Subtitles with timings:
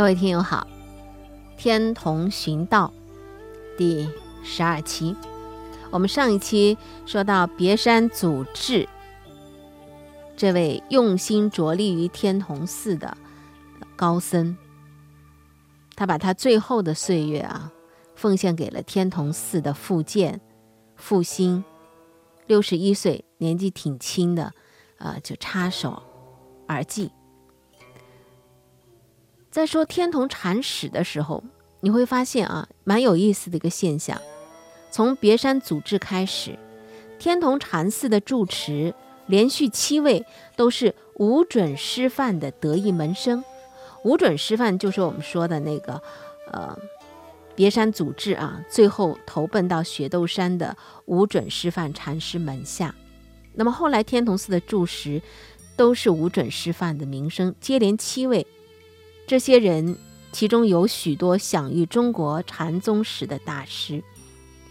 [0.00, 0.66] 各位听友好，
[1.60, 2.90] 《天童寻道》
[3.76, 4.08] 第
[4.42, 5.14] 十二期，
[5.90, 8.88] 我们上一期说到别山祖智
[10.38, 13.14] 这位用心着力于天童寺的
[13.94, 14.56] 高僧，
[15.94, 17.70] 他把他最后的岁月啊，
[18.14, 20.40] 奉献给了天童寺的复建
[20.96, 21.62] 复兴。
[22.46, 24.54] 六十一岁，年纪挺轻的，
[24.96, 26.02] 啊，就插手
[26.66, 27.12] 而继。
[29.50, 31.42] 在说天童禅史的时候，
[31.80, 34.20] 你会发现啊，蛮有意思的一个现象。
[34.92, 36.56] 从别山祖智开始，
[37.18, 38.94] 天童禅寺的住持
[39.26, 40.24] 连续七位
[40.54, 43.42] 都是无准师范的得意门生。
[44.04, 46.00] 无准师范就是我们说的那个，
[46.52, 46.78] 呃，
[47.56, 52.94] 别山祖智啊，最后投奔到雪窦山的无准师范禅师门下。
[53.54, 55.20] 那么后来天童寺的住持
[55.76, 58.46] 都是无准师范的名声，接连七位。
[59.30, 59.96] 这些人
[60.32, 64.02] 其中有许多享誉中国禅宗史的大师，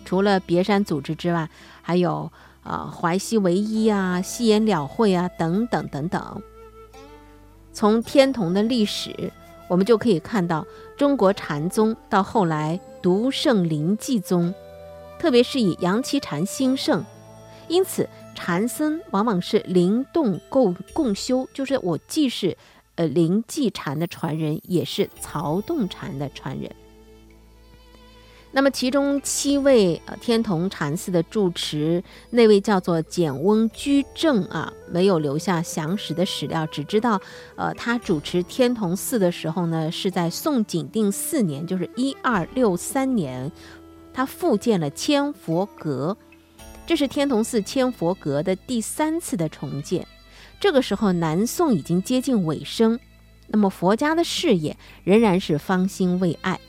[0.03, 1.49] 除了别山组织之外，
[1.81, 2.29] 还有
[2.61, 6.43] 啊淮西唯一啊、西岩了会啊等等等等。
[7.71, 9.31] 从天童的历史，
[9.69, 14.53] 我们就可以看到中国禅宗到后来独盛临济宗，
[15.17, 17.01] 特别是以杨岐禅兴盛，
[17.69, 22.57] 因此禅僧往往是灵动共共修，就是我既是。
[22.99, 26.69] 呃，灵济禅的传人也是曹洞禅的传人。
[28.51, 37.21] 那么，其中七位呃天童禅寺的住持，那位叫做简翁居正啊，没有留下详实的史料，只知道
[37.55, 43.49] 呃他主持天童寺的时候呢，是在宋景定四年，就是一二六三年，
[44.13, 46.17] 他复建了千佛阁，
[46.85, 50.05] 这是天童寺千佛阁的第三次的重建。
[50.59, 52.99] 这个时候，南宋已经接近尾声，
[53.47, 56.59] 那么佛家的事业仍然是方兴未艾。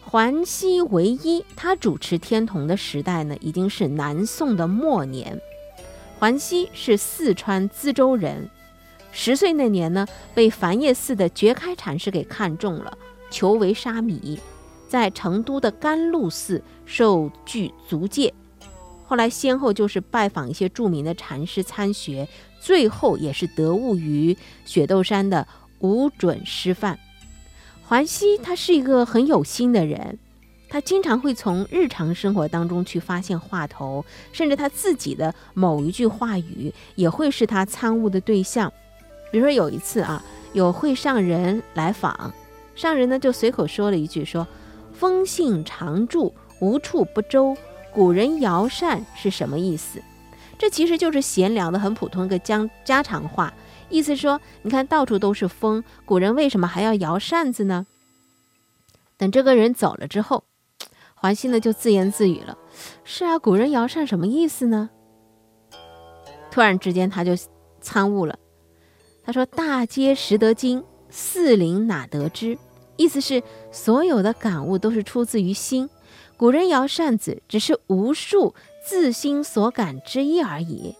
[0.00, 5.38] 桓熙唯一，他主持天童的时代呢，已经是南宋的末年。
[6.18, 8.48] 桓熙是四川资州人，
[9.12, 12.96] 十岁那年呢，被梵叶寺的觉开禅师给看中了，
[13.30, 14.38] 求为沙弥，
[14.88, 18.32] 在成都的甘露寺受具足戒。
[19.06, 22.26] 后来先后就是拜访一些著名的禅师参学。
[22.64, 25.46] 最后也是得悟于雪窦山的
[25.80, 26.98] 无准师范。
[27.86, 30.18] 桓熙他是一个很有心的人，
[30.70, 34.02] 他经常会从日常生活当中去发现话头，
[34.32, 38.72] 甚至他自己的某一句话语也会是他参悟的对象。
[39.30, 42.32] 比如说有一次啊，有会上人来访，
[42.74, 44.48] 上人呢就随口说了一句：“说
[44.94, 46.32] 风信常住，
[46.62, 47.54] 无处不周。
[47.92, 50.00] 古人摇扇是什么意思？”
[50.58, 53.52] 这其实就是闲聊的很普通一个家家常话，
[53.88, 57.86] 意思说，你看到处都是风，古人为什么还要摇扇子呢？
[59.16, 60.44] 等这个人走了之后，
[61.14, 62.56] 环熙呢就自言自语了
[63.04, 64.90] ：“是啊，古人摇扇什么意思呢？”
[66.50, 67.32] 突然之间他就
[67.80, 68.38] 参悟了，
[69.22, 72.56] 他说：“大街识得经，四邻哪得知？”
[72.96, 75.90] 意思是所有的感悟都是出自于心，
[76.36, 78.54] 古人摇扇子只是无数。
[78.86, 80.94] 自心所感之一而已，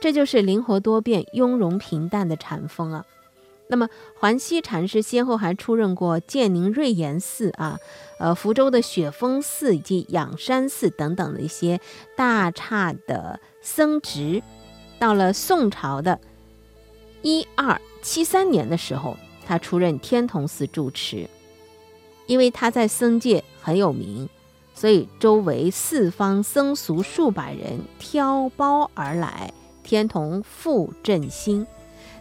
[0.00, 3.06] 这就是灵活多变、雍容平淡的禅风啊。
[3.68, 3.88] 那么，
[4.18, 7.78] 桓熙禅师先后还出任过建宁瑞岩寺啊、
[8.18, 11.80] 呃福州的雪峰寺以及仰山寺等等的一些
[12.14, 14.42] 大刹的僧职。
[14.98, 16.20] 到了宋朝的
[17.22, 19.16] 一二七三年的时候，
[19.46, 21.28] 他出任天童寺住持，
[22.26, 24.28] 因为他在僧界很有名。
[24.74, 29.52] 所以，周围四方僧俗数百人挑包而来，
[29.84, 31.64] 天童复振兴。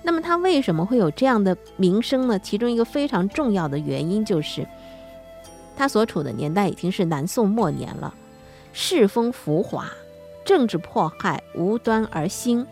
[0.04, 2.38] 那么，他为什么会有这样的名声呢？
[2.38, 4.68] 其中一个非常重要的原因就是，
[5.76, 8.14] 他所处的年代已经是南宋末年了，
[8.72, 9.90] 世风浮华，
[10.46, 12.68] 政治迫害无端而兴，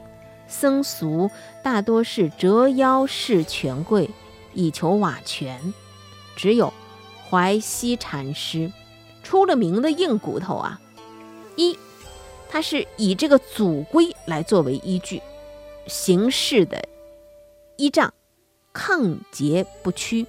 [0.48, 1.32] 僧俗
[1.64, 4.12] 大多是折腰事权贵，
[4.54, 5.74] 以求瓦全。
[6.36, 6.72] 只有
[7.30, 8.72] 淮西禅师。
[9.24, 10.80] 出了名的硬骨头啊！
[11.56, 11.78] 一，
[12.50, 15.22] 他是以这个祖规来作为依据，
[15.88, 16.88] 行事的
[17.78, 18.14] 依仗，
[18.74, 20.26] 抗节不屈。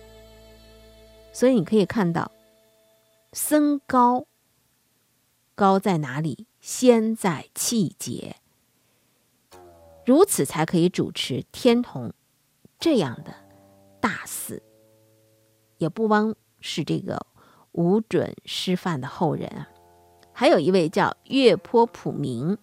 [1.33, 2.31] 所以你可以看到，
[3.33, 4.27] 僧高
[5.55, 6.47] 高在哪里？
[6.61, 8.37] 先在气节，
[10.07, 12.13] 如此才可以主持天童
[12.79, 13.35] 这样的
[14.01, 14.63] 大寺，
[15.79, 17.27] 也不光是这个。
[17.73, 19.69] 无准师范的后人啊，
[20.33, 22.57] 还有一位叫岳坡普明，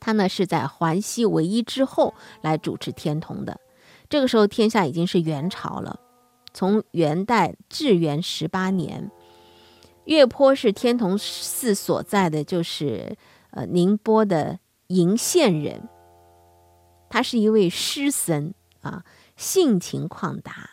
[0.00, 3.60] 他呢是在桓熙唯一之后来主持天童的。
[4.08, 5.98] 这个时候天下已经是元朝了，
[6.52, 9.10] 从元代至元十八年。
[10.04, 13.16] 月坡是天童寺所在的，就是
[13.52, 14.58] 呃宁波的
[14.88, 15.88] 鄞县人。
[17.08, 19.04] 他是一位诗僧啊，
[19.36, 20.70] 性情旷达，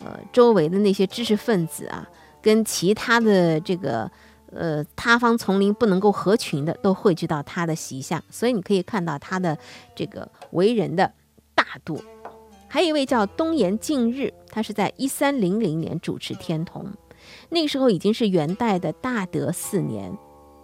[0.00, 2.08] 呃，周围的那些知识分子啊，
[2.46, 4.08] 跟其他的这个
[4.52, 8.22] 呃他方丛林不能够合群的，都汇聚到他的席下。
[8.30, 9.58] 所以你可以看到他的
[9.96, 11.12] 这个为人的
[11.56, 12.00] 大度。
[12.68, 16.86] 还有一位叫东岩敬日，他是在一三零零年主持天童。
[17.48, 20.16] 那个时候已经是元代的大德四年，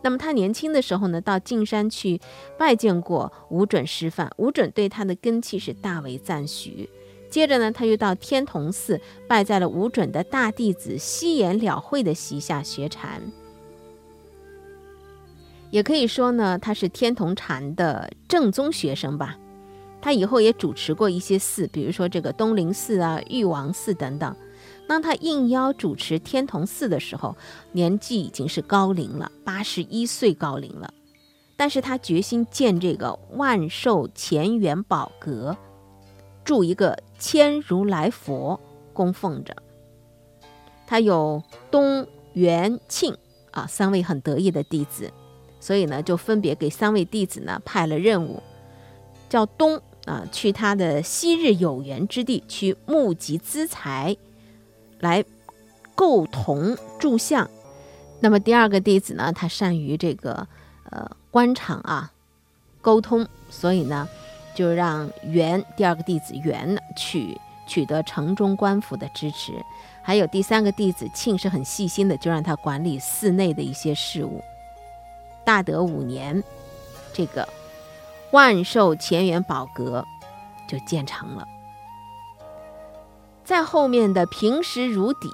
[0.05, 2.21] 那么他年轻的时候呢，到径山去
[2.57, 6.89] 拜见过吴准师范，吴准对他的根气是大为赞许。
[7.33, 13.23] 接着呢，他又到天童寺拜在了吴准的大弟子西岩了会的席下学禅，
[15.71, 19.39] 也可以说呢，他是天童禅的正宗学生吧。
[20.03, 24.37] 他以后也主持过一些寺，比如说这个东林寺啊、玉王寺等等。
[24.87, 27.35] 当他应邀主持天童寺的时候，
[27.71, 30.93] 年纪已经是高龄了，八十一岁高龄了。
[31.57, 35.57] 但是他决心建这个万寿乾元宝阁，
[36.45, 38.59] 铸一个千如来佛
[38.93, 39.57] 供奉着。
[40.87, 43.17] 他有东元庆
[43.51, 45.11] 啊三位很得意的弟子，
[45.61, 48.43] 所以呢，就分别给三位弟子呢派了任务，
[49.29, 54.17] 叫东啊去他的昔日有缘之地去募集资财。
[55.01, 55.25] 来
[55.97, 57.51] 构铜铸像，
[58.21, 60.47] 那么第二个弟子呢，他善于这个
[60.91, 62.13] 呃官场啊
[62.81, 64.09] 沟通，所以呢
[64.55, 69.55] 就让元第二个弟子元呢去取得城中官府的支持，
[70.03, 74.43] 还有第三个弟子庆是很细心的，就让他管理寺内的一些事务。
[75.45, 76.43] 大德五年，
[77.13, 77.49] 这个
[78.31, 80.05] 万寿乾元宝阁
[80.69, 81.47] 就建成了。
[83.45, 85.29] 在后面的平时如砥，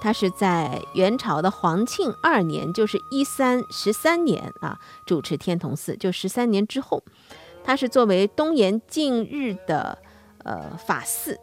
[0.00, 5.96] 他是在元朝的皇庆二年，就是一三十三年啊，主持天童寺。
[5.96, 7.02] 就十三年之后，
[7.64, 9.98] 他是作为东岩近日的
[10.44, 11.38] 呃法寺，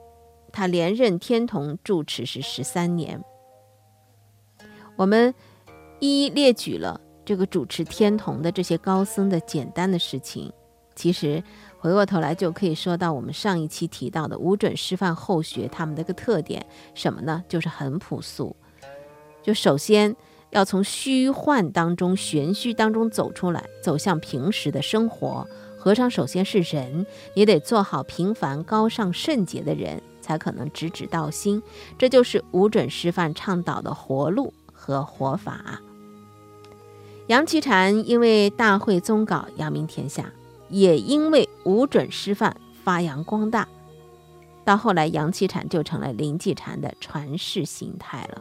[0.52, 3.24] 他连任天童住持是十三年。
[4.96, 5.34] 我们
[6.00, 10.52] 一一列举了这个主持天童的这些高僧的简单的事情，
[10.96, 11.44] 其实。
[11.82, 17.42] 回过头来就可以说到我们上一期提到的无准师范后学，他们的个特点什么呢？
[17.48, 18.54] 就是很朴素。
[19.42, 20.14] 就首先
[20.50, 25.48] 要从虚幻当中、玄虚当中走出来，走向平时的生活。
[25.80, 31.64] 和尚首先是人，你得做好平凡、高尚、圣洁的人，才可能直指道心。
[31.98, 35.82] 这就是无准师范倡导的活路和活法。
[37.28, 40.32] 杨岐禅因为大会宗稿扬名天下。
[40.72, 43.68] 也因为无准师范发扬光大，
[44.64, 48.40] 到后来杨岐禅就成了灵济禅的传世形态了。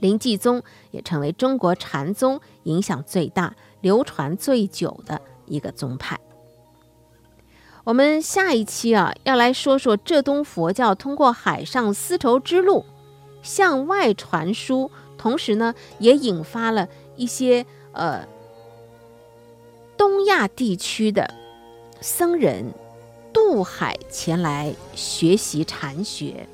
[0.00, 5.18] 灵济宗也成为中国禅宗影响最大、流传最久的
[5.52, 6.18] 一个宗派。
[7.84, 12.84] 我们下一期啊，要来说说浙东佛教通过海上丝绸之路
[13.42, 18.26] 向外传输，同时呢，也引发了一些呃。
[19.94, 21.32] 东亚地区的
[22.00, 22.72] 僧人
[23.32, 26.48] 渡海前来学习禅学。